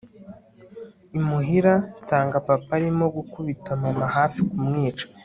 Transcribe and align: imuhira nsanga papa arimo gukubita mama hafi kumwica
imuhira 1.17 1.73
nsanga 1.99 2.37
papa 2.47 2.71
arimo 2.77 3.05
gukubita 3.15 3.69
mama 3.81 4.05
hafi 4.15 4.39
kumwica 4.49 5.05